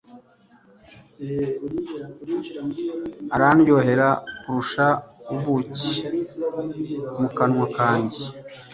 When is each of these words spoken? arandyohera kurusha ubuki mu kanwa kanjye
arandyohera 3.35 4.07
kurusha 4.39 4.85
ubuki 5.35 5.91
mu 7.19 7.27
kanwa 7.37 7.65
kanjye 7.75 8.23